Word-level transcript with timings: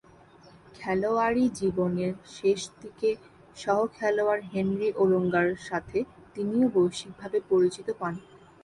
খেলোয়াড়ী 0.75 1.43
জীবনের 1.59 2.13
শেষদিকে 2.35 3.09
সহ-খেলোয়াড় 3.57 4.43
হেনরি 4.51 4.89
ওলোঙ্গা’র 4.95 5.49
সাথে 5.67 5.97
তিনিও 6.35 6.67
বৈশ্বিকভাবে 6.75 7.37
পরিচিত 7.49 7.87
পান। 7.99 8.13